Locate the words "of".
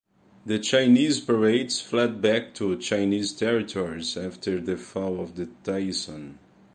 5.21-5.35